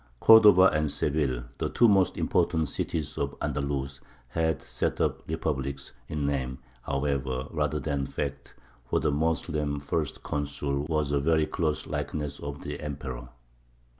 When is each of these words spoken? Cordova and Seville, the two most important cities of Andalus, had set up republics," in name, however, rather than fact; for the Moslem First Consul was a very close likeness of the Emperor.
Cordova 0.19 0.63
and 0.69 0.89
Seville, 0.91 1.43
the 1.59 1.69
two 1.69 1.87
most 1.87 2.17
important 2.17 2.67
cities 2.69 3.19
of 3.19 3.37
Andalus, 3.39 3.99
had 4.29 4.59
set 4.63 4.99
up 4.99 5.21
republics," 5.29 5.91
in 6.07 6.25
name, 6.25 6.57
however, 6.81 7.45
rather 7.51 7.79
than 7.79 8.07
fact; 8.07 8.55
for 8.89 8.99
the 8.99 9.11
Moslem 9.11 9.79
First 9.79 10.23
Consul 10.23 10.85
was 10.87 11.11
a 11.11 11.19
very 11.19 11.45
close 11.45 11.85
likeness 11.85 12.39
of 12.39 12.63
the 12.63 12.79
Emperor. 12.79 13.29